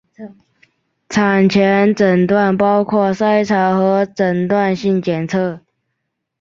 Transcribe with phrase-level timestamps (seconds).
[1.09, 5.59] 产前诊断包括筛查和诊断性检测。